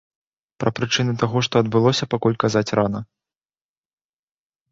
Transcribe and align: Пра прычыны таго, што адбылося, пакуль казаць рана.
Пра 0.61 0.69
прычыны 0.77 1.13
таго, 1.23 1.37
што 1.47 1.55
адбылося, 1.65 2.09
пакуль 2.15 2.39
казаць 2.43 2.65
рана. 2.79 3.01